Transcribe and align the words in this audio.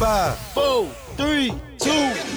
Five, 0.00 0.38
four, 0.54 0.86
three, 1.18 1.52
two. 1.78 1.90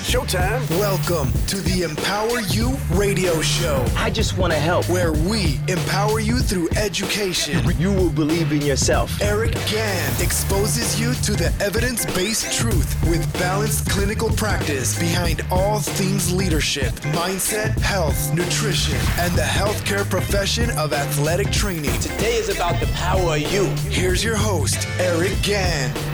Showtime. 0.04 0.69
Welcome 0.71 1.31
to 1.48 1.62
the 1.62 1.83
Empower 1.83 2.42
You 2.42 2.75
radio 2.92 3.39
show, 3.42 3.86
I 3.96 4.09
just 4.09 4.38
want 4.38 4.51
to 4.51 4.59
help. 4.59 4.89
where 4.89 5.13
we 5.13 5.62
empower 5.70 6.20
you 6.20 6.40
through 6.40 6.68
education. 6.76 7.66
You 7.80 7.94
will 7.94 8.10
believe 8.10 8.52
in 8.52 8.62
yourself. 8.64 9.18
Eric 9.21 9.54
Gann 9.71 10.21
exposes 10.21 11.00
you 11.00 11.14
to 11.14 11.38
the 11.38 11.54
evidence 11.62 12.05
based 12.07 12.52
truth 12.52 13.02
with 13.10 13.32
balanced 13.39 13.89
clinical 13.89 14.30
practice 14.32 15.00
behind 15.00 15.45
all 15.50 15.80
things 15.80 16.34
leadership, 16.34 16.91
mindset, 17.16 17.80
health, 17.80 18.34
nutrition, 18.34 19.00
and 19.20 19.34
the 19.36 19.41
healthcare 19.41 20.04
profession 20.09 20.70
of 20.71 20.91
athletic 20.91 21.50
training. 21.50 21.98
Today 22.02 22.34
is 22.34 22.50
about 22.50 22.77
the 22.82 22.88
power 22.88 23.36
of 23.38 23.54
you. 23.54 23.68
Here's 23.89 24.21
your 24.21 24.36
host, 24.36 24.86
Eric 25.00 25.41
Gann. 25.43 26.12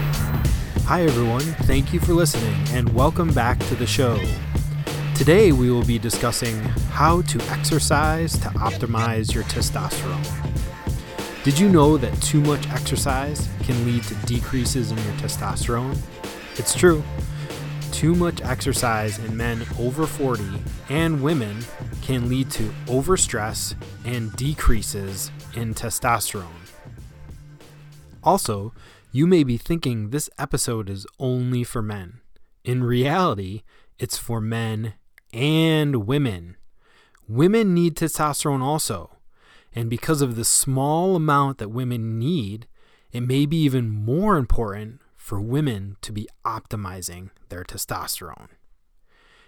Hi, 0.89 1.03
everyone. 1.03 1.41
Thank 1.41 1.93
you 1.93 1.99
for 1.99 2.13
listening 2.13 2.55
and 2.69 2.91
welcome 2.95 3.31
back 3.31 3.59
to 3.67 3.75
the 3.75 3.85
show. 3.85 4.19
Today, 5.13 5.51
we 5.51 5.69
will 5.69 5.85
be 5.85 5.99
discussing 5.99 6.57
how 6.89 7.21
to 7.21 7.39
exercise 7.51 8.33
to 8.39 8.49
optimize 8.57 9.31
your 9.31 9.43
testosterone. 9.43 10.25
Did 11.43 11.59
you 11.59 11.69
know 11.69 11.95
that 11.97 12.19
too 12.23 12.41
much 12.41 12.67
exercise 12.71 13.47
can 13.61 13.85
lead 13.85 14.01
to 14.05 14.15
decreases 14.25 14.89
in 14.89 14.97
your 14.97 15.13
testosterone? 15.17 15.95
It's 16.57 16.73
true. 16.73 17.03
Too 17.91 18.15
much 18.15 18.41
exercise 18.41 19.19
in 19.19 19.37
men 19.37 19.63
over 19.77 20.07
40 20.07 20.43
and 20.89 21.21
women 21.21 21.59
can 22.01 22.27
lead 22.27 22.49
to 22.49 22.63
overstress 22.87 23.75
and 24.05 24.35
decreases 24.35 25.29
in 25.53 25.75
testosterone. 25.75 26.47
Also, 28.23 28.73
you 29.11 29.25
may 29.25 29.43
be 29.43 29.57
thinking 29.57 30.09
this 30.09 30.29
episode 30.37 30.89
is 30.89 31.07
only 31.17 31.63
for 31.63 31.81
men. 31.81 32.21
In 32.63 32.83
reality, 32.83 33.63
it's 33.97 34.17
for 34.17 34.39
men 34.39 34.93
and 35.33 36.07
women. 36.07 36.57
Women 37.27 37.73
need 37.73 37.95
testosterone 37.95 38.61
also. 38.61 39.17
And 39.73 39.89
because 39.89 40.21
of 40.21 40.35
the 40.35 40.45
small 40.45 41.15
amount 41.15 41.57
that 41.57 41.69
women 41.69 42.19
need, 42.19 42.67
it 43.11 43.21
may 43.21 43.45
be 43.45 43.57
even 43.57 43.89
more 43.89 44.37
important 44.37 45.01
for 45.15 45.41
women 45.41 45.97
to 46.01 46.11
be 46.11 46.27
optimizing 46.45 47.29
their 47.49 47.63
testosterone. 47.63 48.49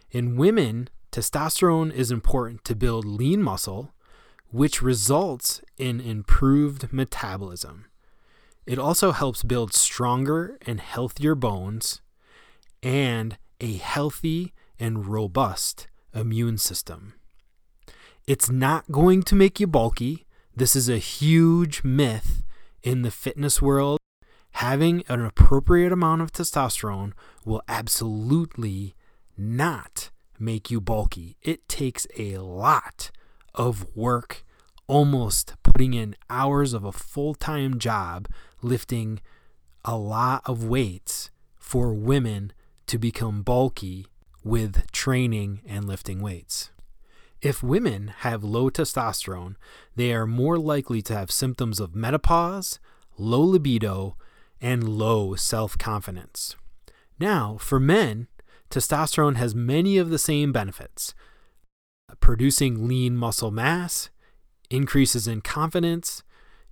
In 0.10 0.38
women, 0.38 0.90
testosterone 1.12 1.94
is 1.94 2.12
important 2.12 2.64
to 2.66 2.76
build 2.76 3.06
lean 3.06 3.42
muscle, 3.42 3.94
which 4.50 4.82
results 4.82 5.62
in 5.78 6.00
improved 6.02 6.92
metabolism. 6.92 7.86
It 8.66 8.78
also 8.78 9.12
helps 9.12 9.44
build 9.44 9.74
stronger 9.74 10.58
and 10.66 10.80
healthier 10.80 11.36
bones 11.36 12.02
and 12.84 13.38
a 13.60 13.74
healthy 13.74 14.54
and 14.80 15.08
robust 15.08 15.88
immune 16.14 16.58
system. 16.58 17.14
It's 18.28 18.50
not 18.50 18.92
going 18.92 19.24
to 19.24 19.36
make 19.36 19.60
you 19.60 19.68
bulky. 19.68 20.26
This 20.56 20.76
is 20.76 20.90
a 20.90 20.98
huge 20.98 21.84
myth 21.84 22.44
in 22.84 23.02
the 23.02 23.12
fitness 23.12 23.62
world. 23.62 24.00
Having 24.54 25.04
an 25.08 25.22
appropriate 25.22 25.92
amount 25.92 26.22
of 26.22 26.32
testosterone 26.32 27.14
will 27.46 27.64
absolutely 27.68 28.96
not 29.38 30.12
make 30.38 30.70
you 30.70 30.80
bulky. 30.82 31.38
It 31.42 31.68
takes 31.68 32.06
a 32.18 32.38
lot 32.38 33.12
of 33.56 33.86
work, 33.96 34.44
almost 34.88 35.56
putting 35.64 35.94
in 35.94 36.16
hours 36.30 36.74
of 36.74 36.84
a 36.84 36.92
full 36.92 37.34
time 37.34 37.80
job 37.80 38.28
lifting 38.64 39.20
a 39.84 39.96
lot 39.98 40.42
of 40.46 40.64
weights 40.64 41.32
for 41.58 41.94
women 41.94 42.54
to 42.88 42.98
become 42.98 43.42
bulky 43.42 44.08
with 44.44 44.92
training 44.92 45.62
and 45.68 45.88
lifting 45.88 46.22
weights. 46.22 46.72
If 47.42 47.64
women 47.64 48.14
have 48.20 48.44
low 48.44 48.70
testosterone, 48.70 49.56
they 49.96 50.14
are 50.14 50.28
more 50.28 50.58
likely 50.58 51.02
to 51.04 51.16
have 51.16 51.32
symptoms 51.32 51.80
of 51.80 51.96
menopause, 51.96 52.80
low 53.18 53.42
libido, 53.42 54.16
and 54.62 54.88
low 54.88 55.36
self 55.36 55.78
confidence. 55.78 56.56
Now, 57.20 57.58
for 57.60 57.80
men, 57.80 58.28
testosterone 58.70 59.38
has 59.38 59.56
many 59.56 59.98
of 59.98 60.10
the 60.10 60.20
same 60.20 60.52
benefits 60.52 61.14
producing 62.20 62.88
lean 62.88 63.16
muscle 63.16 63.52
mass, 63.52 64.10
increases 64.70 65.28
in 65.28 65.42
confidence, 65.42 66.24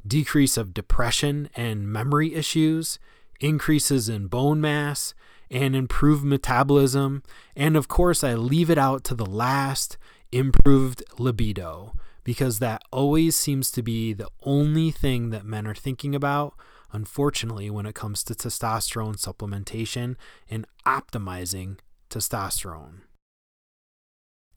decrease 0.06 0.58
of 0.58 0.74
depression 0.74 1.50
and 1.56 1.92
memory 1.92 2.34
issues, 2.34 3.00
increases 3.40 4.10
in 4.10 4.28
bone 4.28 4.62
mass, 4.62 5.14
and 5.52 5.76
improved 5.76 6.24
metabolism. 6.24 7.24
And 7.56 7.76
of 7.76 7.88
course, 7.88 8.24
I 8.24 8.36
leave 8.36 8.70
it 8.70 8.78
out 8.78 9.04
to 9.06 9.16
the 9.16 9.26
last 9.26 9.98
improved 10.32 11.04
libido 11.18 11.94
because 12.24 12.60
that 12.60 12.84
always 12.92 13.36
seems 13.36 13.72
to 13.72 13.82
be 13.82 14.14
the 14.14 14.30
only 14.44 14.92
thing 14.92 15.32
that 15.32 15.46
men 15.46 15.66
are 15.66 15.76
thinking 15.76 16.14
about, 16.14 16.54
unfortunately, 16.92 17.70
when 17.70 17.86
it 17.86 17.96
comes 17.96 18.24
to 18.24 18.36
testosterone 18.36 19.16
supplementation 19.18 20.16
and 20.50 20.68
optimizing 20.86 21.78
testosterone. 22.10 23.02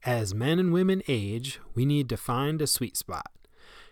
As 0.05 0.35
men 0.35 0.59
and 0.59 0.73
women 0.73 1.01
age, 1.07 1.59
we 1.73 1.85
need 1.85 2.09
to 2.09 2.17
find 2.17 2.61
a 2.61 2.67
sweet 2.67 2.97
spot 2.97 3.31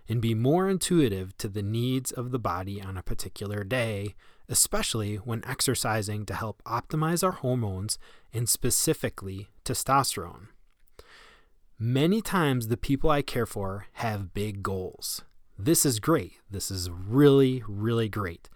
and 0.08 0.22
be 0.22 0.34
more 0.34 0.70
intuitive 0.70 1.38
to 1.38 1.48
the 1.48 1.62
needs 1.62 2.12
of 2.12 2.32
the 2.32 2.40
body 2.40 2.82
on 2.82 2.98
a 2.98 3.04
particular 3.04 3.64
day, 3.64 4.16
especially 4.50 5.16
when 5.16 5.44
exercising 5.46 6.26
to 6.26 6.34
help 6.34 6.62
optimize 6.64 7.24
our 7.24 7.32
hormones 7.32 7.98
and 8.34 8.50
specifically 8.50 9.50
testosterone. 9.64 10.48
Many 11.80 12.22
times, 12.22 12.68
the 12.68 12.78
people 12.78 13.10
I 13.10 13.22
care 13.22 13.46
for 13.46 13.88
have 13.94 14.34
big 14.34 14.62
goals. 14.62 15.24
This 15.58 15.86
is 15.86 16.00
great. 16.00 16.34
This 16.50 16.70
is 16.70 16.90
really, 16.92 17.64
really 17.68 18.10
great. 18.10 18.50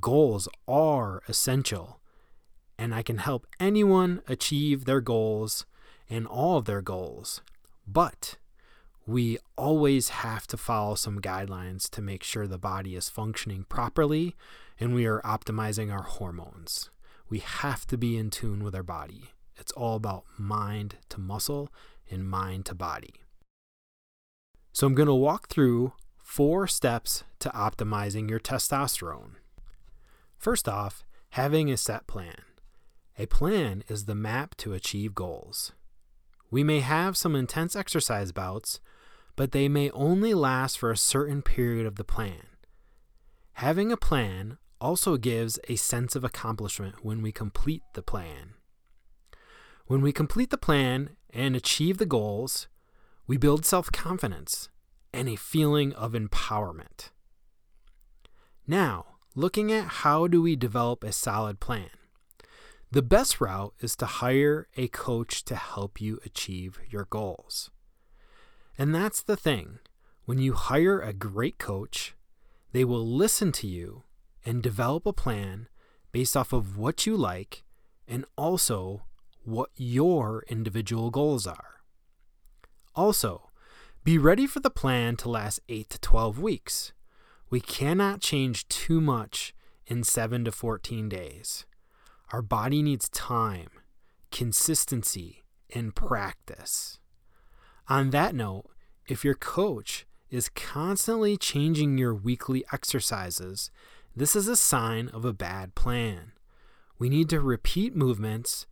Goals 0.00 0.48
are 0.66 1.22
essential, 1.28 2.00
and 2.78 2.94
I 2.94 3.02
can 3.02 3.18
help 3.18 3.46
anyone 3.60 4.22
achieve 4.26 4.84
their 4.84 5.00
goals 5.00 5.66
and 6.08 6.26
all 6.26 6.58
of 6.58 6.64
their 6.64 6.82
goals. 6.82 7.42
But 7.86 8.36
we 9.06 9.38
always 9.56 10.10
have 10.10 10.46
to 10.48 10.56
follow 10.56 10.94
some 10.94 11.20
guidelines 11.20 11.90
to 11.90 12.00
make 12.00 12.22
sure 12.22 12.46
the 12.46 12.58
body 12.58 12.94
is 12.94 13.08
functioning 13.08 13.64
properly 13.68 14.36
and 14.78 14.94
we 14.94 15.06
are 15.06 15.20
optimizing 15.22 15.92
our 15.92 16.02
hormones. 16.02 16.90
We 17.28 17.40
have 17.40 17.86
to 17.88 17.98
be 17.98 18.16
in 18.16 18.30
tune 18.30 18.62
with 18.62 18.74
our 18.74 18.82
body. 18.82 19.30
It's 19.56 19.72
all 19.72 19.96
about 19.96 20.24
mind 20.38 20.96
to 21.10 21.20
muscle 21.20 21.70
and 22.10 22.28
mind 22.28 22.66
to 22.66 22.74
body. 22.74 23.14
So, 24.72 24.86
I'm 24.86 24.94
going 24.94 25.06
to 25.06 25.14
walk 25.14 25.48
through 25.48 25.92
four 26.18 26.66
steps 26.66 27.24
to 27.40 27.50
optimizing 27.50 28.30
your 28.30 28.40
testosterone. 28.40 29.32
First 30.38 30.68
off, 30.68 31.04
having 31.30 31.70
a 31.70 31.76
set 31.76 32.06
plan. 32.06 32.36
A 33.18 33.26
plan 33.26 33.84
is 33.88 34.06
the 34.06 34.14
map 34.14 34.56
to 34.56 34.72
achieve 34.72 35.14
goals. 35.14 35.72
We 36.50 36.64
may 36.64 36.80
have 36.80 37.16
some 37.16 37.34
intense 37.34 37.76
exercise 37.76 38.32
bouts, 38.32 38.80
but 39.36 39.52
they 39.52 39.68
may 39.68 39.90
only 39.90 40.34
last 40.34 40.78
for 40.78 40.90
a 40.90 40.96
certain 40.96 41.42
period 41.42 41.86
of 41.86 41.96
the 41.96 42.04
plan. 42.04 42.46
Having 43.54 43.92
a 43.92 43.96
plan 43.96 44.58
also 44.80 45.16
gives 45.16 45.58
a 45.68 45.76
sense 45.76 46.16
of 46.16 46.24
accomplishment 46.24 47.04
when 47.04 47.22
we 47.22 47.32
complete 47.32 47.82
the 47.94 48.02
plan. 48.02 48.54
When 49.86 50.00
we 50.00 50.12
complete 50.12 50.50
the 50.50 50.58
plan 50.58 51.10
and 51.30 51.54
achieve 51.54 51.98
the 51.98 52.06
goals, 52.06 52.68
we 53.26 53.36
build 53.36 53.64
self 53.64 53.90
confidence 53.92 54.68
and 55.12 55.28
a 55.28 55.36
feeling 55.36 55.92
of 55.92 56.12
empowerment. 56.12 57.10
Now, 58.66 59.06
looking 59.34 59.70
at 59.72 59.86
how 60.02 60.26
do 60.26 60.42
we 60.42 60.56
develop 60.56 61.04
a 61.04 61.12
solid 61.12 61.60
plan? 61.60 61.90
The 62.90 63.02
best 63.02 63.40
route 63.40 63.74
is 63.80 63.96
to 63.96 64.06
hire 64.06 64.68
a 64.76 64.88
coach 64.88 65.44
to 65.44 65.56
help 65.56 66.00
you 66.00 66.20
achieve 66.24 66.78
your 66.90 67.06
goals. 67.06 67.70
And 68.78 68.94
that's 68.94 69.22
the 69.22 69.36
thing. 69.36 69.78
When 70.24 70.38
you 70.38 70.54
hire 70.54 71.00
a 71.00 71.12
great 71.12 71.58
coach, 71.58 72.14
they 72.72 72.84
will 72.84 73.06
listen 73.06 73.52
to 73.52 73.66
you 73.66 74.04
and 74.44 74.62
develop 74.62 75.06
a 75.06 75.12
plan 75.12 75.68
based 76.10 76.36
off 76.36 76.52
of 76.52 76.76
what 76.76 77.06
you 77.06 77.16
like 77.16 77.64
and 78.08 78.24
also 78.36 79.02
what 79.44 79.70
your 79.76 80.44
individual 80.48 81.10
goals 81.10 81.46
are. 81.46 81.80
Also, 82.94 83.50
be 84.04 84.18
ready 84.18 84.46
for 84.46 84.60
the 84.60 84.70
plan 84.70 85.16
to 85.16 85.30
last 85.30 85.60
8 85.68 85.88
to 85.90 85.98
12 86.00 86.38
weeks. 86.38 86.92
We 87.50 87.60
cannot 87.60 88.20
change 88.20 88.68
too 88.68 89.00
much 89.00 89.54
in 89.86 90.04
7 90.04 90.44
to 90.44 90.52
14 90.52 91.08
days. 91.08 91.66
Our 92.32 92.42
body 92.42 92.82
needs 92.82 93.08
time, 93.10 93.68
consistency, 94.30 95.44
and 95.74 95.94
practice. 95.94 96.98
On 97.88 98.10
that 98.10 98.34
note, 98.34 98.66
if 99.08 99.24
your 99.24 99.34
coach 99.34 100.06
is 100.30 100.48
constantly 100.48 101.36
changing 101.36 101.98
your 101.98 102.14
weekly 102.14 102.64
exercises, 102.72 103.70
this 104.14 104.36
is 104.36 104.48
a 104.48 104.56
sign 104.56 105.08
of 105.08 105.24
a 105.24 105.32
bad 105.32 105.74
plan. 105.74 106.32
We 106.98 107.08
need 107.08 107.28
to 107.30 107.40
repeat 107.40 107.96
movements 107.96 108.66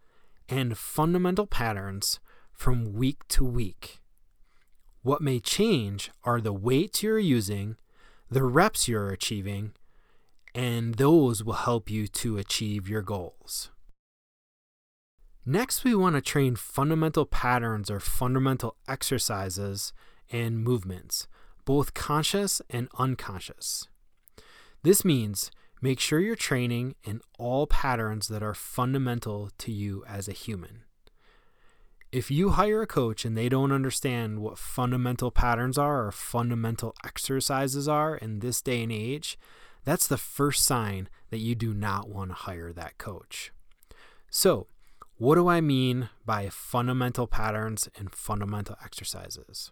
and 0.48 0.78
fundamental 0.78 1.46
patterns 1.46 2.20
from 2.52 2.92
week 2.92 3.26
to 3.28 3.44
week. 3.44 4.00
What 5.02 5.22
may 5.22 5.40
change 5.40 6.10
are 6.24 6.40
the 6.40 6.52
weights 6.52 7.02
you're 7.02 7.18
using, 7.18 7.76
the 8.30 8.44
reps 8.44 8.86
you're 8.86 9.08
achieving, 9.08 9.72
and 10.54 10.94
those 10.94 11.42
will 11.42 11.54
help 11.54 11.90
you 11.90 12.06
to 12.06 12.36
achieve 12.36 12.88
your 12.88 13.02
goals. 13.02 13.70
Next, 15.46 15.84
we 15.84 15.94
want 15.94 16.16
to 16.16 16.20
train 16.20 16.54
fundamental 16.54 17.25
patterns 17.25 17.90
or 17.90 17.98
fundamental 17.98 18.76
exercises 18.87 19.92
and 20.31 20.62
movements, 20.62 21.26
both 21.64 21.94
conscious 21.94 22.60
and 22.69 22.88
unconscious. 22.98 23.88
This 24.82 25.04
means 25.04 25.50
make 25.81 25.98
sure 25.98 26.20
you're 26.20 26.37
training 26.37 26.94
in 27.04 27.20
all 27.38 27.66
patterns 27.66 28.28
that 28.28 28.42
are 28.42 28.54
fundamental 28.54 29.50
to 29.58 29.72
you 29.72 30.04
as 30.06 30.28
a 30.28 30.32
human. 30.32 30.82
If 32.12 32.31
you 32.31 32.50
hire 32.50 32.82
a 32.82 32.86
coach 32.86 33.25
and 33.25 33.36
they 33.36 33.48
don't 33.48 33.72
understand 33.72 34.40
what 34.40 34.58
fundamental 34.58 35.31
patterns 35.31 35.78
are 35.78 36.06
or 36.06 36.12
fundamental 36.12 36.94
exercises 37.04 37.86
are 37.88 38.16
in 38.16 38.40
this 38.40 38.60
day 38.60 38.82
and 38.82 38.93
age, 38.93 39.38
that's 39.84 40.06
the 40.06 40.19
first 40.19 40.64
sign 40.64 41.08
that 41.31 41.38
you 41.38 41.54
do 41.54 41.72
not 41.72 42.08
want 42.08 42.31
to 42.31 42.34
hire 42.34 42.72
that 42.72 42.98
coach. 42.98 43.52
So, 44.28 44.66
what 45.20 45.34
do 45.34 45.49
I 45.49 45.61
mean 45.61 46.08
by 46.25 46.49
fundamental 46.49 47.26
patterns 47.26 47.90
and 47.94 48.11
fundamental 48.11 48.78
exercises? 48.82 49.70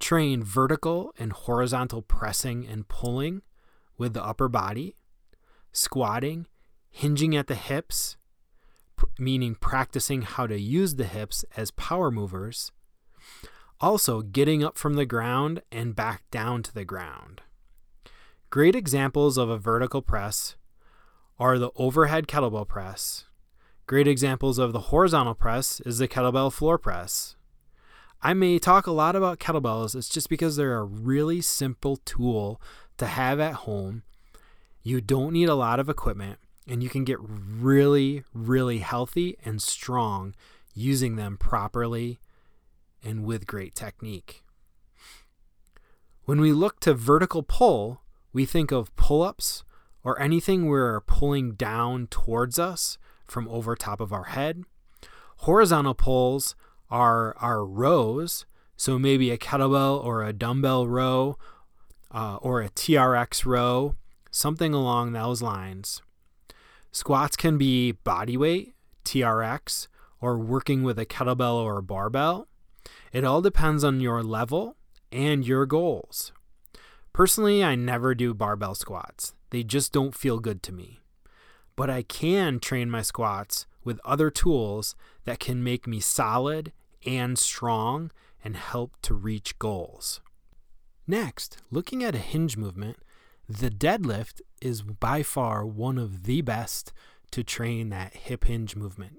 Train 0.00 0.42
vertical 0.42 1.12
and 1.18 1.30
horizontal 1.30 2.00
pressing 2.00 2.66
and 2.66 2.88
pulling 2.88 3.42
with 3.98 4.14
the 4.14 4.24
upper 4.24 4.48
body, 4.48 4.96
squatting, 5.72 6.46
hinging 6.88 7.36
at 7.36 7.48
the 7.48 7.54
hips, 7.54 8.16
meaning 9.18 9.54
practicing 9.54 10.22
how 10.22 10.46
to 10.46 10.58
use 10.58 10.94
the 10.94 11.04
hips 11.04 11.44
as 11.54 11.70
power 11.72 12.10
movers. 12.10 12.72
Also, 13.78 14.22
getting 14.22 14.64
up 14.64 14.78
from 14.78 14.94
the 14.94 15.04
ground 15.04 15.60
and 15.70 15.94
back 15.94 16.22
down 16.30 16.62
to 16.62 16.72
the 16.72 16.86
ground. 16.86 17.42
Great 18.48 18.74
examples 18.74 19.36
of 19.36 19.50
a 19.50 19.58
vertical 19.58 20.00
press 20.00 20.56
are 21.38 21.58
the 21.58 21.72
overhead 21.76 22.26
kettlebell 22.26 22.66
press. 22.66 23.26
Great 23.88 24.06
examples 24.06 24.58
of 24.58 24.74
the 24.74 24.92
horizontal 24.92 25.32
press 25.32 25.80
is 25.80 25.96
the 25.96 26.06
kettlebell 26.06 26.52
floor 26.52 26.76
press. 26.76 27.36
I 28.20 28.34
may 28.34 28.58
talk 28.58 28.86
a 28.86 28.90
lot 28.92 29.16
about 29.16 29.38
kettlebells, 29.38 29.96
it's 29.96 30.10
just 30.10 30.28
because 30.28 30.56
they're 30.56 30.76
a 30.76 30.84
really 30.84 31.40
simple 31.40 31.96
tool 32.04 32.60
to 32.98 33.06
have 33.06 33.40
at 33.40 33.54
home. 33.64 34.02
You 34.82 35.00
don't 35.00 35.32
need 35.32 35.48
a 35.48 35.54
lot 35.54 35.80
of 35.80 35.88
equipment, 35.88 36.38
and 36.68 36.82
you 36.82 36.90
can 36.90 37.04
get 37.04 37.16
really, 37.22 38.24
really 38.34 38.80
healthy 38.80 39.38
and 39.42 39.62
strong 39.62 40.34
using 40.74 41.16
them 41.16 41.38
properly 41.38 42.20
and 43.02 43.24
with 43.24 43.46
great 43.46 43.74
technique. 43.74 44.44
When 46.26 46.42
we 46.42 46.52
look 46.52 46.78
to 46.80 46.92
vertical 46.92 47.42
pull, 47.42 48.02
we 48.34 48.44
think 48.44 48.70
of 48.70 48.94
pull 48.96 49.22
ups 49.22 49.64
or 50.04 50.20
anything 50.20 50.66
we're 50.66 51.00
pulling 51.00 51.52
down 51.52 52.06
towards 52.08 52.58
us 52.58 52.98
from 53.28 53.48
over 53.48 53.76
top 53.76 54.00
of 54.00 54.12
our 54.12 54.24
head. 54.24 54.64
Horizontal 55.38 55.94
pulls 55.94 56.56
are 56.90 57.36
our 57.38 57.64
rows, 57.64 58.46
so 58.76 58.98
maybe 58.98 59.30
a 59.30 59.38
kettlebell 59.38 60.02
or 60.02 60.24
a 60.24 60.32
dumbbell 60.32 60.88
row 60.88 61.38
uh, 62.10 62.36
or 62.36 62.62
a 62.62 62.70
TRX 62.70 63.44
row, 63.44 63.94
something 64.30 64.74
along 64.74 65.12
those 65.12 65.42
lines. 65.42 66.02
Squats 66.90 67.36
can 67.36 67.58
be 67.58 67.92
body 67.92 68.36
weight, 68.36 68.74
TRX, 69.04 69.88
or 70.20 70.38
working 70.38 70.82
with 70.82 70.98
a 70.98 71.06
kettlebell 71.06 71.56
or 71.56 71.78
a 71.78 71.82
barbell. 71.82 72.48
It 73.12 73.24
all 73.24 73.42
depends 73.42 73.84
on 73.84 74.00
your 74.00 74.22
level 74.22 74.76
and 75.12 75.46
your 75.46 75.66
goals. 75.66 76.32
Personally, 77.12 77.64
I 77.64 77.74
never 77.74 78.14
do 78.14 78.34
barbell 78.34 78.74
squats. 78.74 79.34
They 79.50 79.62
just 79.62 79.92
don't 79.92 80.14
feel 80.14 80.38
good 80.38 80.62
to 80.64 80.72
me. 80.72 81.00
But 81.78 81.90
I 81.90 82.02
can 82.02 82.58
train 82.58 82.90
my 82.90 83.02
squats 83.02 83.68
with 83.84 84.00
other 84.04 84.30
tools 84.30 84.96
that 85.22 85.38
can 85.38 85.62
make 85.62 85.86
me 85.86 86.00
solid 86.00 86.72
and 87.06 87.38
strong 87.38 88.10
and 88.42 88.56
help 88.56 88.96
to 89.02 89.14
reach 89.14 89.56
goals. 89.60 90.20
Next, 91.06 91.58
looking 91.70 92.02
at 92.02 92.16
a 92.16 92.18
hinge 92.18 92.56
movement, 92.56 92.96
the 93.48 93.70
deadlift 93.70 94.40
is 94.60 94.82
by 94.82 95.22
far 95.22 95.64
one 95.64 95.98
of 95.98 96.24
the 96.24 96.40
best 96.40 96.92
to 97.30 97.44
train 97.44 97.90
that 97.90 98.12
hip 98.12 98.46
hinge 98.46 98.74
movement. 98.74 99.18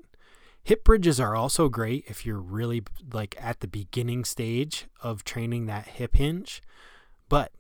Hip 0.61 0.83
bridges 0.83 1.17
are 1.17 1.37
also 1.37 1.69
great 1.69 2.03
if 2.09 2.25
you're 2.25 2.41
really 2.41 2.83
like 3.13 3.37
at 3.39 3.61
the 3.61 3.69
beginning 3.69 4.25
stage 4.25 4.87
of 5.01 5.23
training 5.23 5.67
that 5.67 5.87
hip 5.87 6.17
hinge, 6.17 6.61
but 7.29 7.53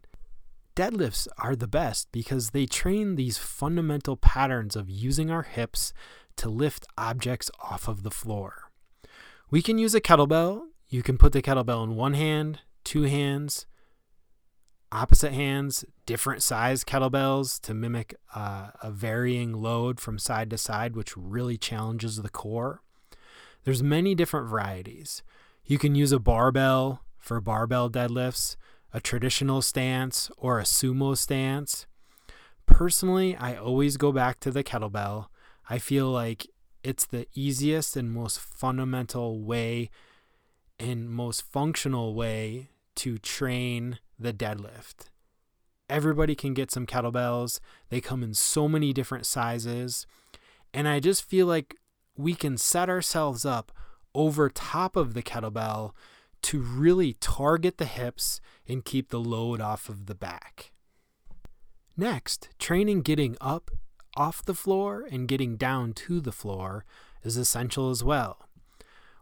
deadlifts 0.79 1.27
are 1.37 1.57
the 1.57 1.67
best 1.67 2.09
because 2.13 2.51
they 2.51 2.65
train 2.65 3.15
these 3.15 3.37
fundamental 3.37 4.15
patterns 4.15 4.77
of 4.77 4.89
using 4.89 5.29
our 5.29 5.43
hips 5.43 5.91
to 6.37 6.47
lift 6.47 6.87
objects 6.97 7.51
off 7.61 7.89
of 7.89 8.03
the 8.03 8.09
floor. 8.09 8.71
We 9.51 9.61
can 9.61 9.77
use 9.77 9.93
a 9.93 9.99
kettlebell. 9.99 10.67
You 10.87 11.03
can 11.03 11.17
put 11.17 11.33
the 11.33 11.41
kettlebell 11.41 11.83
in 11.83 11.97
one 11.97 12.13
hand, 12.13 12.61
two 12.85 13.03
hands, 13.03 13.65
opposite 14.89 15.33
hands, 15.33 15.83
different 16.05 16.41
size 16.41 16.85
kettlebells 16.85 17.59
to 17.63 17.73
mimic 17.73 18.15
uh, 18.33 18.69
a 18.81 18.89
varying 18.89 19.51
load 19.51 19.99
from 19.99 20.17
side 20.17 20.49
to 20.51 20.57
side, 20.57 20.95
which 20.95 21.17
really 21.17 21.57
challenges 21.57 22.15
the 22.21 22.29
core. 22.29 22.83
There's 23.65 23.83
many 23.83 24.15
different 24.15 24.47
varieties. 24.47 25.23
You 25.65 25.77
can 25.77 25.93
use 25.93 26.13
a 26.13 26.19
barbell 26.19 27.01
for 27.17 27.41
barbell 27.41 27.89
deadlifts 27.89 28.55
a 28.93 28.99
traditional 28.99 29.61
stance, 29.61 30.29
or 30.37 30.59
a 30.59 30.63
sumo 30.63 31.17
stance. 31.17 31.85
Personally, 32.65 33.35
I 33.35 33.55
always 33.55 33.97
go 33.97 34.11
back 34.11 34.39
to 34.41 34.51
the 34.51 34.63
kettlebell. 34.63 35.27
I 35.69 35.77
feel 35.77 36.09
like 36.09 36.47
it's 36.83 37.05
the 37.05 37.27
easiest 37.35 37.97
and 37.97 38.11
most 38.11 38.39
fundamental 38.39 39.41
way 39.41 39.89
and 40.79 41.09
most 41.09 41.41
functional 41.41 42.13
way 42.13 42.69
to 42.95 43.17
train 43.17 43.99
the 44.17 44.33
deadlift. 44.33 45.09
Everybody 45.89 46.35
can 46.35 46.53
get 46.53 46.71
some 46.71 46.85
kettlebells. 46.85 47.59
They 47.89 47.99
come 47.99 48.23
in 48.23 48.33
so 48.33 48.67
many 48.67 48.93
different 48.93 49.25
sizes. 49.25 50.05
And 50.73 50.87
I 50.87 50.99
just 50.99 51.23
feel 51.23 51.47
like 51.47 51.75
we 52.15 52.35
can 52.35 52.57
set 52.57 52.89
ourselves 52.89 53.45
up 53.45 53.71
over 54.13 54.49
top 54.49 54.95
of 54.95 55.13
the 55.13 55.23
kettlebell 55.23 55.91
to 56.43 56.59
really 56.59 57.13
target 57.13 57.77
the 57.77 57.85
hips 57.85 58.41
and 58.67 58.85
keep 58.85 59.09
the 59.09 59.19
load 59.19 59.61
off 59.61 59.89
of 59.89 60.05
the 60.05 60.15
back. 60.15 60.71
Next, 61.97 62.49
training 62.59 63.01
getting 63.01 63.35
up 63.41 63.71
off 64.15 64.43
the 64.43 64.53
floor 64.53 65.07
and 65.11 65.27
getting 65.27 65.57
down 65.57 65.93
to 65.93 66.19
the 66.19 66.31
floor 66.31 66.85
is 67.23 67.37
essential 67.37 67.89
as 67.89 68.03
well. 68.03 68.47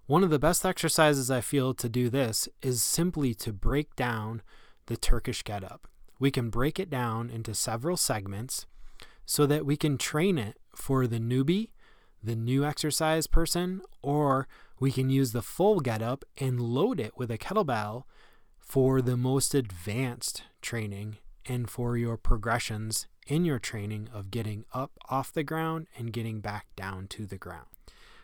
One 0.06 0.24
of 0.24 0.30
the 0.30 0.40
best 0.40 0.66
exercises 0.66 1.30
I 1.30 1.42
feel 1.42 1.74
to 1.74 1.90
do 1.90 2.10
this 2.10 2.48
is 2.62 2.82
simply 2.82 3.34
to 3.36 3.52
break 3.52 3.96
down 3.96 4.42
the 4.86 4.96
Turkish 4.96 5.44
get 5.44 5.64
up. 5.64 5.88
We 6.20 6.32
can 6.32 6.50
break 6.50 6.80
it 6.80 6.90
down 6.90 7.30
into 7.30 7.54
several 7.54 7.98
segments 7.98 8.66
so 9.26 9.46
that 9.46 9.66
we 9.66 9.76
can 9.76 9.98
train 9.98 10.38
it 10.38 10.58
for 10.74 11.08
the 11.08 11.20
newbie, 11.20 11.70
the 12.24 12.36
new 12.36 12.66
exercise 12.66 13.28
person, 13.28 13.82
or 14.02 14.48
we 14.80 14.92
can 14.92 15.10
use 15.10 15.32
the 15.32 15.42
full 15.42 15.80
getup 15.80 16.24
and 16.40 16.60
load 16.60 17.00
it 17.00 17.18
with 17.18 17.32
a 17.32 17.38
kettlebell 17.38 18.04
for 18.60 19.02
the 19.02 19.18
most 19.18 19.56
advanced 19.56 20.44
training 20.62 21.18
and 21.46 21.70
for 21.70 21.98
your 21.98 22.18
progressions 22.18 23.08
in 23.28 23.46
your 23.46 23.60
training 23.60 24.10
of 24.14 24.32
getting 24.32 24.66
up 24.74 24.92
off 25.10 25.32
the 25.32 25.44
ground 25.44 25.88
and 25.98 26.14
getting 26.14 26.40
back 26.40 26.68
down 26.76 27.08
to 27.08 27.26
the 27.26 27.38
ground. 27.38 27.68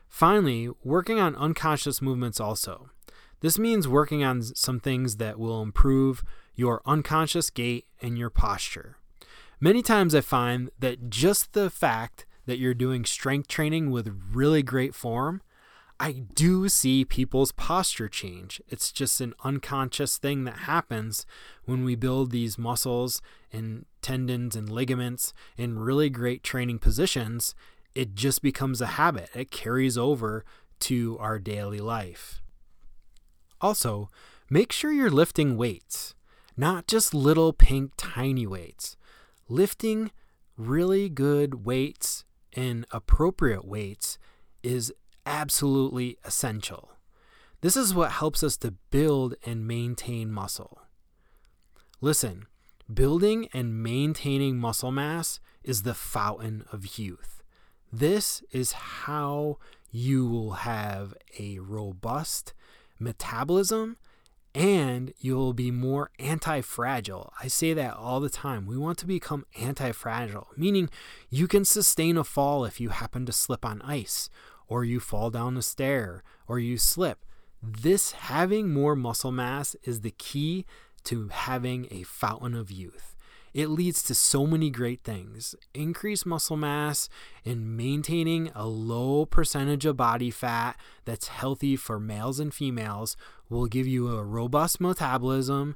Finally, 0.07 0.69
working 0.83 1.19
on 1.19 1.35
unconscious 1.35 2.01
movements 2.01 2.39
also. 2.39 2.89
This 3.39 3.59
means 3.59 3.87
working 3.87 4.23
on 4.23 4.41
some 4.41 4.79
things 4.79 5.17
that 5.17 5.39
will 5.39 5.61
improve 5.61 6.23
your 6.55 6.81
unconscious 6.85 7.49
gait 7.49 7.85
and 8.01 8.17
your 8.17 8.29
posture. 8.29 8.97
Many 9.59 9.81
times 9.81 10.13
I 10.13 10.21
find 10.21 10.69
that 10.79 11.09
just 11.09 11.53
the 11.53 11.69
fact 11.69 12.25
that 12.45 12.59
you're 12.59 12.73
doing 12.73 13.05
strength 13.05 13.47
training 13.47 13.91
with 13.91 14.19
really 14.33 14.63
great 14.63 14.93
form 14.93 15.41
I 15.99 16.11
do 16.11 16.67
see 16.69 17.05
people's 17.05 17.51
posture 17.51 18.09
change. 18.09 18.61
It's 18.67 18.91
just 18.91 19.21
an 19.21 19.33
unconscious 19.43 20.17
thing 20.17 20.43
that 20.43 20.59
happens 20.59 21.25
when 21.65 21.85
we 21.85 21.95
build 21.95 22.31
these 22.31 22.57
muscles 22.57 23.21
and 23.51 23.85
tendons 24.01 24.55
and 24.55 24.67
ligaments 24.69 25.33
in 25.55 25.79
really 25.79 26.09
great 26.09 26.43
training 26.43 26.79
positions. 26.79 27.55
It 27.95 28.15
just 28.15 28.41
becomes 28.41 28.81
a 28.81 28.97
habit, 28.97 29.29
it 29.33 29.49
carries 29.49 29.97
over 29.97 30.43
to 30.79 31.17
our 31.19 31.39
daily 31.39 31.79
life. 31.79 32.41
Also, 33.61 34.09
make 34.49 34.73
sure 34.73 34.91
you're 34.91 35.09
lifting 35.09 35.55
weights, 35.55 36.15
not 36.57 36.85
just 36.85 37.13
little 37.13 37.53
pink 37.53 37.93
tiny 37.95 38.45
weights. 38.45 38.97
Lifting 39.47 40.11
really 40.57 41.07
good 41.07 41.65
weights 41.65 42.25
in 42.55 42.85
appropriate 42.91 43.65
weights 43.65 44.17
is 44.61 44.93
absolutely 45.25 46.17
essential. 46.23 46.91
This 47.61 47.77
is 47.77 47.95
what 47.95 48.11
helps 48.11 48.43
us 48.43 48.57
to 48.57 48.73
build 48.91 49.35
and 49.45 49.67
maintain 49.67 50.31
muscle. 50.31 50.81
Listen, 52.01 52.45
building 52.93 53.47
and 53.53 53.81
maintaining 53.81 54.57
muscle 54.57 54.91
mass 54.91 55.39
is 55.63 55.83
the 55.83 55.93
fountain 55.93 56.65
of 56.71 56.97
youth. 56.97 57.41
This 57.91 58.43
is 58.51 58.73
how 58.73 59.59
you 59.91 60.27
will 60.27 60.51
have 60.51 61.13
a 61.39 61.59
robust 61.59 62.53
metabolism 62.99 63.97
and 64.55 65.13
you'll 65.17 65.53
be 65.53 65.71
more 65.71 66.11
anti 66.19 66.61
fragile. 66.61 67.33
I 67.41 67.47
say 67.47 67.73
that 67.73 67.95
all 67.95 68.19
the 68.19 68.29
time. 68.29 68.65
We 68.65 68.77
want 68.77 68.97
to 68.99 69.07
become 69.07 69.45
anti 69.59 69.91
fragile, 69.91 70.49
meaning 70.55 70.89
you 71.29 71.47
can 71.47 71.65
sustain 71.65 72.17
a 72.17 72.23
fall 72.23 72.65
if 72.65 72.79
you 72.79 72.89
happen 72.89 73.25
to 73.25 73.31
slip 73.31 73.65
on 73.65 73.81
ice, 73.81 74.29
or 74.67 74.83
you 74.83 74.99
fall 74.99 75.29
down 75.29 75.57
a 75.57 75.61
stair, 75.61 76.23
or 76.47 76.59
you 76.59 76.77
slip. 76.77 77.25
This 77.61 78.11
having 78.11 78.73
more 78.73 78.95
muscle 78.95 79.31
mass 79.31 79.75
is 79.83 80.01
the 80.01 80.11
key 80.11 80.65
to 81.05 81.29
having 81.29 81.87
a 81.91 82.03
fountain 82.03 82.53
of 82.53 82.71
youth. 82.71 83.12
It 83.53 83.67
leads 83.67 84.01
to 84.03 84.15
so 84.15 84.47
many 84.47 84.71
great 84.71 85.03
things. 85.03 85.55
Increased 85.73 86.25
muscle 86.25 86.57
mass 86.57 87.07
and 87.45 87.77
maintaining 87.77 88.49
a 88.55 88.65
low 88.65 89.25
percentage 89.25 89.85
of 89.85 89.95
body 89.95 90.31
fat 90.31 90.75
that's 91.05 91.27
healthy 91.27 91.75
for 91.75 91.99
males 91.99 92.39
and 92.39 92.53
females 92.53 93.15
will 93.49 93.67
give 93.67 93.85
you 93.85 94.07
a 94.09 94.23
robust 94.23 94.81
metabolism. 94.81 95.75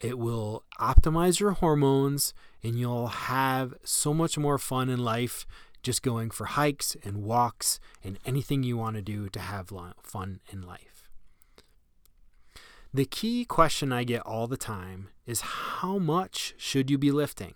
It 0.00 0.18
will 0.18 0.64
optimize 0.80 1.38
your 1.38 1.52
hormones 1.52 2.34
and 2.62 2.76
you'll 2.76 3.08
have 3.08 3.74
so 3.84 4.12
much 4.12 4.36
more 4.36 4.58
fun 4.58 4.88
in 4.88 4.98
life 4.98 5.46
just 5.82 6.02
going 6.02 6.30
for 6.30 6.46
hikes 6.46 6.96
and 7.04 7.22
walks 7.22 7.78
and 8.02 8.18
anything 8.26 8.64
you 8.64 8.76
want 8.76 8.96
to 8.96 9.02
do 9.02 9.28
to 9.28 9.38
have 9.38 9.70
fun 10.02 10.40
in 10.52 10.62
life. 10.62 11.08
The 12.92 13.04
key 13.04 13.44
question 13.44 13.92
I 13.92 14.04
get 14.04 14.22
all 14.22 14.48
the 14.48 14.56
time 14.56 15.10
is 15.28 15.42
how 15.42 15.98
much 15.98 16.54
should 16.56 16.90
you 16.90 16.96
be 16.96 17.12
lifting? 17.12 17.54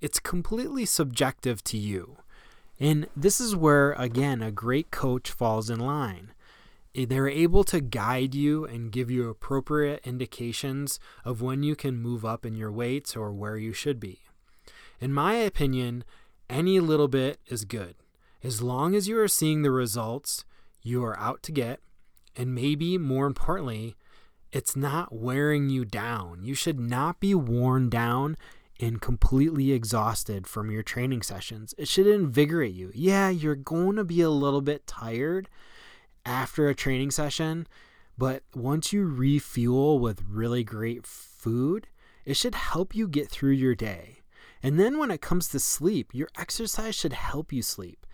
It's 0.00 0.20
completely 0.20 0.84
subjective 0.84 1.64
to 1.64 1.78
you. 1.78 2.18
And 2.78 3.08
this 3.16 3.40
is 3.40 3.56
where, 3.56 3.92
again, 3.92 4.42
a 4.42 4.50
great 4.52 4.90
coach 4.90 5.30
falls 5.30 5.70
in 5.70 5.80
line. 5.80 6.32
Eh, 6.94 7.06
they're 7.08 7.28
able 7.28 7.64
to 7.64 7.80
guide 7.80 8.34
you 8.34 8.66
and 8.66 8.92
give 8.92 9.10
you 9.10 9.30
appropriate 9.30 10.06
indications 10.06 11.00
of 11.24 11.40
when 11.40 11.62
you 11.62 11.74
can 11.74 11.96
move 11.96 12.24
up 12.24 12.44
in 12.44 12.54
your 12.54 12.70
weights 12.70 13.16
or 13.16 13.32
where 13.32 13.56
you 13.56 13.72
should 13.72 13.98
be. 13.98 14.20
In 15.00 15.12
my 15.12 15.34
opinion, 15.36 16.04
any 16.50 16.78
little 16.80 17.08
bit 17.08 17.40
is 17.46 17.64
good. 17.64 17.94
As 18.42 18.60
long 18.60 18.94
as 18.94 19.08
you 19.08 19.18
are 19.18 19.28
seeing 19.28 19.62
the 19.62 19.70
results 19.70 20.44
you 20.82 21.02
are 21.02 21.18
out 21.18 21.42
to 21.44 21.52
get, 21.52 21.80
and 22.36 22.54
maybe 22.54 22.98
more 22.98 23.26
importantly, 23.26 23.96
it's 24.52 24.76
not 24.76 25.12
wearing 25.12 25.68
you 25.68 25.84
down. 25.84 26.42
You 26.42 26.54
should 26.54 26.80
not 26.80 27.20
be 27.20 27.34
worn 27.34 27.88
down 27.88 28.36
and 28.78 29.00
completely 29.00 29.72
exhausted 29.72 30.46
from 30.46 30.70
your 30.70 30.82
training 30.82 31.22
sessions. 31.22 31.74
It 31.78 31.88
should 31.88 32.06
invigorate 32.06 32.74
you. 32.74 32.90
Yeah, 32.94 33.30
you're 33.30 33.54
going 33.54 33.96
to 33.96 34.04
be 34.04 34.20
a 34.20 34.30
little 34.30 34.60
bit 34.60 34.86
tired 34.86 35.48
after 36.24 36.68
a 36.68 36.74
training 36.74 37.10
session, 37.10 37.66
but 38.18 38.42
once 38.54 38.92
you 38.92 39.06
refuel 39.06 39.98
with 39.98 40.24
really 40.28 40.64
great 40.64 41.06
food, 41.06 41.86
it 42.24 42.36
should 42.36 42.54
help 42.54 42.94
you 42.94 43.08
get 43.08 43.28
through 43.28 43.52
your 43.52 43.74
day. 43.74 44.18
And 44.62 44.78
then 44.78 44.98
when 44.98 45.10
it 45.10 45.20
comes 45.20 45.48
to 45.48 45.60
sleep, 45.60 46.10
your 46.12 46.28
exercise 46.36 46.94
should 46.94 47.12
help 47.12 47.52
you 47.52 47.62
sleep 47.62 48.06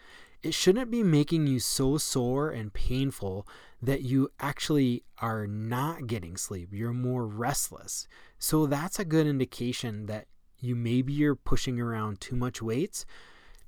it 0.43 0.55
shouldn't 0.55 0.91
be 0.91 1.03
making 1.03 1.47
you 1.47 1.61
so 1.61 1.99
sore 1.99 2.51
and 2.51 2.73
painful 2.73 3.47
that 3.81 4.03
you 4.03 4.31
actually 4.41 5.05
are 5.19 5.47
not 5.47 6.07
getting 6.07 6.37
sleep. 6.37 6.71
You're 6.73 6.93
more 6.93 7.27
restless. 7.27 8.09
So 8.39 8.67
that's 8.67 8.99
a 8.99 9.05
good 9.05 9.27
indication 9.27 10.07
that 10.07 10.27
you 10.59 10.75
maybe 10.75 11.13
you're 11.13 11.37
pushing 11.37 11.81
around 11.81 12.21
too 12.21 12.37
much 12.37 12.61
weights. 12.61 13.05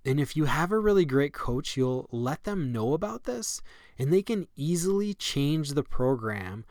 And 0.05 0.21
if 0.21 0.37
you 0.37 0.45
have 0.45 0.71
a 0.71 0.79
really 0.79 1.05
great 1.05 1.33
coach, 1.33 1.77
you'll 1.77 2.09
let 2.11 2.45
them 2.45 2.73
know 2.73 2.93
about 2.93 3.25
this 3.25 3.63
and 3.99 4.13
they 4.13 4.23
can 4.23 4.49
easily 4.57 5.15
change 5.15 5.71
the 5.71 5.83
program 5.83 6.65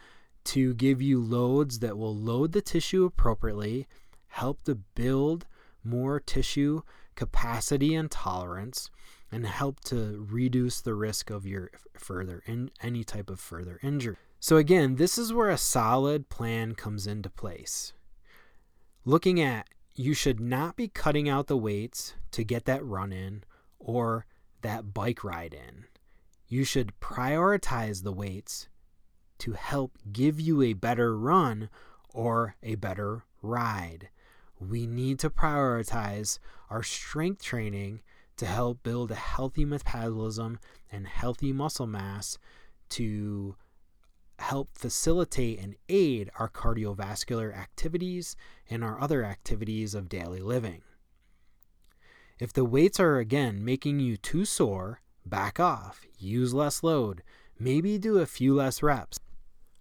to 0.46 0.74
give 0.74 1.02
you 1.02 1.22
loads 1.22 1.80
that 1.80 1.98
will 1.98 2.16
load 2.16 2.52
the 2.52 2.62
tissue 2.62 3.06
appropriately, 3.06 3.88
help 4.28 4.64
to 4.64 4.76
build 4.76 5.46
more 5.84 6.20
tissue 6.20 6.82
capacity 7.16 7.96
and 7.96 8.12
tolerance 8.12 8.90
and 9.34 9.48
help 9.48 9.80
to 9.80 10.28
reduce 10.30 10.80
the 10.80 10.94
risk 10.94 11.32
of 11.32 11.48
your 11.48 11.72
further 11.98 12.44
in 12.46 12.70
any 12.82 13.04
type 13.04 13.32
of 13.32 13.40
further 13.40 13.80
injury. 13.82 14.16
So 14.40 14.58
again, 14.58 14.96
this 14.96 15.18
is 15.18 15.34
where 15.34 15.50
a 15.50 15.58
solid 15.58 16.30
plan 16.30 16.76
comes 16.76 17.08
into 17.08 17.32
place. 17.32 17.94
Looking 19.06 19.42
at 19.42 19.68
you 19.96 20.14
should 20.14 20.40
not 20.40 20.76
be 20.76 20.88
cutting 20.88 21.28
out 21.28 21.48
the 21.48 21.58
weights 21.58 22.14
to 22.32 22.44
get 22.44 22.66
that 22.66 22.86
run 22.86 23.12
in 23.12 23.44
or 23.80 24.26
that 24.62 24.94
bike 24.94 25.24
ride 25.24 25.54
in. 25.54 25.86
You 26.48 26.64
should 26.64 27.00
prioritize 27.00 28.04
the 28.04 28.14
weights 28.14 28.70
to 29.40 29.54
help 29.54 29.98
give 30.12 30.40
you 30.40 30.62
a 30.62 30.74
better 30.74 31.18
run 31.18 31.70
or 32.14 32.56
a 32.62 32.76
better 32.76 33.26
ride. 33.42 34.10
We 34.60 34.86
need 34.86 35.18
to 35.20 35.30
prioritize 35.30 36.38
our 36.70 36.84
strength 36.84 37.42
training 37.44 38.02
to 38.38 38.46
help 38.46 38.84
build 38.84 39.12
a 39.12 39.16
healthy 39.16 39.66
metabolism 39.66 40.60
and 40.92 41.08
healthy 41.08 41.54
muscle 41.54 41.88
mass 41.88 42.38
to 42.90 43.56
help 44.40 44.70
facilitate 44.78 45.60
and 45.60 45.76
aid 45.90 46.30
our 46.38 46.50
cardiovascular 46.50 47.56
activities 47.56 48.36
and 48.70 48.84
our 48.84 49.00
other 49.00 49.24
activities 49.24 49.96
of 49.96 50.10
daily 50.10 50.42
living. 50.42 50.82
If 52.40 52.52
the 52.52 52.66
weights 52.66 53.00
are 53.00 53.20
again 53.20 53.64
making 53.64 54.00
you 54.00 54.18
too 54.18 54.46
sore, 54.46 55.02
back 55.26 55.60
off, 55.60 56.06
use 56.18 56.54
less 56.54 56.84
load, 56.84 57.24
maybe 57.60 57.98
do 57.98 58.18
a 58.18 58.26
few 58.26 58.56
less 58.56 58.84
reps, 58.84 59.20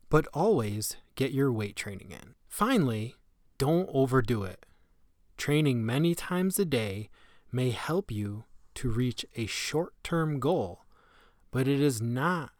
but 0.08 0.26
always 0.32 0.96
get 1.14 1.32
your 1.32 1.50
weight 1.50 1.74
training 1.74 2.10
in. 2.10 2.34
Finally, 2.46 3.16
don't 3.58 3.88
overdo 3.92 4.44
it. 4.44 4.66
Training 5.36 5.84
many 5.84 6.14
times 6.14 6.58
a 6.58 6.64
day 6.64 7.08
may 7.52 7.70
help 7.70 8.10
you 8.10 8.44
to 8.74 8.90
reach 8.90 9.26
a 9.36 9.46
short 9.46 9.92
term 10.02 10.40
goal, 10.40 10.84
but 11.50 11.68
it 11.68 11.80
is 11.80 12.00
not 12.00 12.50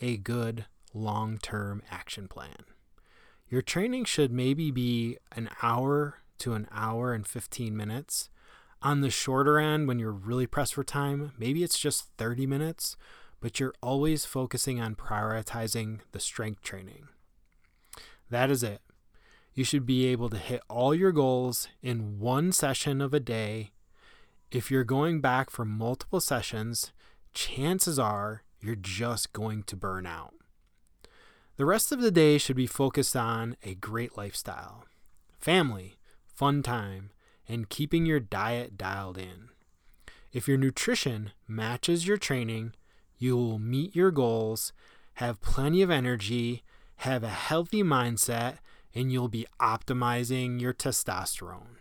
a 0.00 0.16
good 0.16 0.66
long 0.94 1.38
term 1.38 1.82
action 1.90 2.28
plan. 2.28 2.64
Your 3.48 3.62
training 3.62 4.04
should 4.04 4.32
maybe 4.32 4.70
be 4.70 5.18
an 5.32 5.50
hour 5.62 6.22
to 6.38 6.54
an 6.54 6.68
hour 6.72 7.12
and 7.12 7.26
15 7.26 7.76
minutes. 7.76 8.28
On 8.82 9.00
the 9.00 9.10
shorter 9.10 9.58
end, 9.58 9.88
when 9.88 9.98
you're 9.98 10.12
really 10.12 10.46
pressed 10.46 10.74
for 10.74 10.84
time, 10.84 11.32
maybe 11.38 11.62
it's 11.62 11.78
just 11.78 12.10
30 12.18 12.46
minutes, 12.46 12.96
but 13.40 13.58
you're 13.58 13.74
always 13.82 14.24
focusing 14.24 14.80
on 14.80 14.94
prioritizing 14.94 16.00
the 16.12 16.20
strength 16.20 16.62
training. 16.62 17.08
That 18.30 18.50
is 18.50 18.62
it. 18.62 18.82
You 19.54 19.64
should 19.64 19.86
be 19.86 20.06
able 20.06 20.28
to 20.28 20.36
hit 20.36 20.60
all 20.68 20.94
your 20.94 21.12
goals 21.12 21.68
in 21.82 22.18
one 22.18 22.52
session 22.52 23.00
of 23.00 23.14
a 23.14 23.20
day 23.20 23.70
if 24.50 24.70
you're 24.70 24.84
going 24.84 25.20
back 25.20 25.50
for 25.50 25.64
multiple 25.64 26.20
sessions, 26.20 26.92
chances 27.34 27.98
are 27.98 28.42
you're 28.60 28.76
just 28.76 29.32
going 29.32 29.62
to 29.64 29.76
burn 29.76 30.06
out. 30.06 30.34
The 31.56 31.66
rest 31.66 31.90
of 31.90 32.00
the 32.00 32.10
day 32.10 32.38
should 32.38 32.56
be 32.56 32.66
focused 32.66 33.16
on 33.16 33.56
a 33.62 33.74
great 33.74 34.16
lifestyle, 34.16 34.84
family, 35.38 35.96
fun 36.26 36.62
time, 36.62 37.10
and 37.48 37.68
keeping 37.68 38.04
your 38.04 38.20
diet 38.20 38.76
dialed 38.76 39.18
in. 39.18 39.48
If 40.32 40.46
your 40.46 40.58
nutrition 40.58 41.32
matches 41.48 42.06
your 42.06 42.18
training, 42.18 42.74
you 43.16 43.36
will 43.36 43.58
meet 43.58 43.96
your 43.96 44.10
goals, 44.10 44.72
have 45.14 45.40
plenty 45.40 45.80
of 45.80 45.90
energy, 45.90 46.62
have 46.96 47.22
a 47.22 47.28
healthy 47.28 47.82
mindset, 47.82 48.58
and 48.94 49.10
you'll 49.10 49.28
be 49.28 49.46
optimizing 49.60 50.60
your 50.60 50.74
testosterone. 50.74 51.75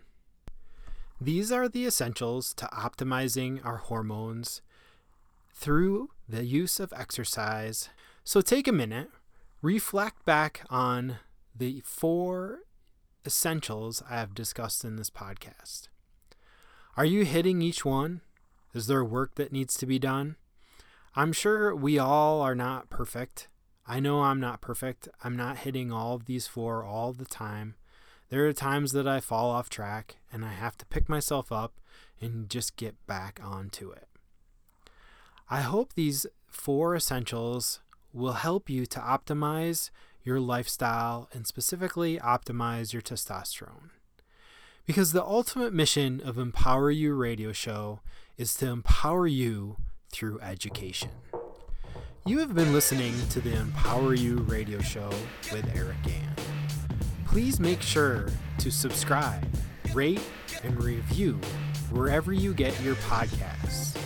These 1.19 1.51
are 1.51 1.69
the 1.69 1.85
essentials 1.85 2.53
to 2.55 2.65
optimizing 2.67 3.65
our 3.65 3.77
hormones 3.77 4.61
through 5.53 6.09
the 6.27 6.43
use 6.43 6.79
of 6.79 6.91
exercise. 6.95 7.89
So 8.23 8.41
take 8.41 8.67
a 8.67 8.73
minute, 8.73 9.09
reflect 9.61 10.25
back 10.25 10.65
on 10.69 11.19
the 11.55 11.81
four 11.85 12.59
essentials 13.25 14.03
I 14.09 14.15
have 14.15 14.35
discussed 14.35 14.83
in 14.83 14.97
this 14.97 15.09
podcast. 15.09 15.87
Are 16.97 17.05
you 17.05 17.23
hitting 17.23 17.61
each 17.61 17.85
one? 17.85 18.21
Is 18.73 18.87
there 18.87 19.03
work 19.03 19.35
that 19.35 19.53
needs 19.53 19.75
to 19.75 19.85
be 19.85 19.97
done? 19.97 20.35
I'm 21.15 21.31
sure 21.31 21.73
we 21.73 21.97
all 21.97 22.41
are 22.41 22.55
not 22.55 22.89
perfect. 22.89 23.47
I 23.87 24.01
know 24.01 24.23
I'm 24.23 24.41
not 24.41 24.59
perfect. 24.59 25.07
I'm 25.23 25.37
not 25.37 25.59
hitting 25.59 25.91
all 25.91 26.15
of 26.15 26.25
these 26.25 26.47
four 26.47 26.83
all 26.83 27.13
the 27.13 27.25
time. 27.25 27.75
There 28.29 28.47
are 28.47 28.53
times 28.53 28.91
that 28.93 29.07
I 29.07 29.19
fall 29.19 29.51
off 29.51 29.69
track 29.69 30.17
and 30.31 30.43
I 30.43 30.53
have 30.53 30.77
to 30.77 30.85
pick 30.85 31.07
myself 31.07 31.51
up 31.51 31.73
and 32.19 32.49
just 32.49 32.75
get 32.75 32.95
back 33.05 33.39
onto 33.43 33.91
it. 33.91 34.07
I 35.49 35.61
hope 35.61 35.93
these 35.93 36.25
four 36.47 36.95
essentials 36.95 37.81
will 38.11 38.33
help 38.33 38.69
you 38.69 38.85
to 38.87 38.99
optimize 38.99 39.91
your 40.23 40.39
lifestyle 40.39 41.29
and 41.33 41.45
specifically 41.45 42.17
optimize 42.17 42.93
your 42.93 43.01
testosterone. 43.01 43.91
Because 44.87 45.11
the 45.11 45.23
ultimate 45.23 45.73
mission 45.73 46.21
of 46.23 46.37
Empower 46.37 46.89
You 46.89 47.13
Radio 47.13 47.51
Show 47.51 47.99
is 48.37 48.55
to 48.55 48.67
empower 48.67 49.27
you 49.27 49.77
through 50.11 50.39
education. 50.41 51.11
You 52.25 52.39
have 52.39 52.55
been 52.55 52.73
listening 52.73 53.13
to 53.29 53.39
the 53.39 53.55
Empower 53.55 54.15
You 54.15 54.37
Radio 54.37 54.79
Show 54.79 55.09
with 55.51 55.69
Eric 55.75 56.01
Gann. 56.03 56.54
Please 57.35 57.59
make 57.59 57.81
sure 57.81 58.29
to 58.59 58.71
subscribe, 58.71 59.45
rate, 59.93 60.21
and 60.63 60.81
review 60.81 61.33
wherever 61.91 62.31
you 62.31 62.53
get 62.53 62.81
your 62.81 62.95
podcasts. 62.95 63.97